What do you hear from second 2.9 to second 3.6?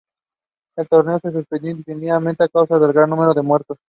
gran número de